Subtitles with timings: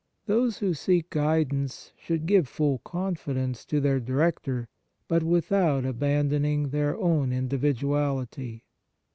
[0.25, 4.67] Those who seek guidance should give full confidence to their director,
[5.07, 8.65] but without abandoning their own individuality.